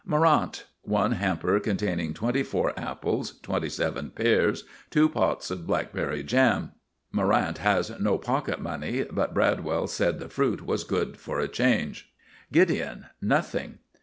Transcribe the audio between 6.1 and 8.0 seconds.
jam. (Morrant has